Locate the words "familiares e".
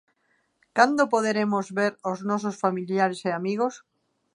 2.63-3.29